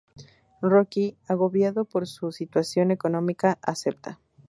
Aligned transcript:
Rocky, 0.63 1.15
agobiado 1.27 1.85
por 1.85 2.07
su 2.07 2.31
situación 2.31 2.89
económica, 2.89 3.59
acepta. 3.61 4.19